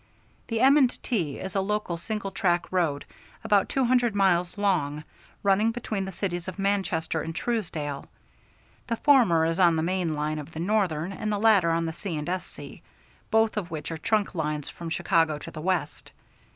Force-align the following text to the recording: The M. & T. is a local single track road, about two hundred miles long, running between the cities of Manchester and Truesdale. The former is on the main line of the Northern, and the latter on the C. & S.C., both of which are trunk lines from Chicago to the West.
The 0.47 0.61
M. 0.61 0.87
& 0.87 0.87
T. 1.03 1.37
is 1.37 1.53
a 1.53 1.61
local 1.61 1.95
single 1.95 2.31
track 2.31 2.71
road, 2.71 3.05
about 3.43 3.69
two 3.69 3.85
hundred 3.85 4.15
miles 4.15 4.57
long, 4.57 5.03
running 5.43 5.71
between 5.71 6.05
the 6.05 6.11
cities 6.11 6.47
of 6.47 6.57
Manchester 6.57 7.21
and 7.21 7.35
Truesdale. 7.35 8.07
The 8.87 8.95
former 8.95 9.45
is 9.45 9.59
on 9.59 9.75
the 9.75 9.83
main 9.83 10.15
line 10.15 10.39
of 10.39 10.53
the 10.53 10.59
Northern, 10.59 11.13
and 11.13 11.31
the 11.31 11.37
latter 11.37 11.69
on 11.69 11.85
the 11.85 11.93
C. 11.93 12.17
& 12.27 12.27
S.C., 12.27 12.81
both 13.29 13.57
of 13.57 13.69
which 13.69 13.91
are 13.91 13.97
trunk 13.99 14.33
lines 14.33 14.69
from 14.71 14.89
Chicago 14.89 15.37
to 15.37 15.51
the 15.51 15.61
West. 15.61 16.11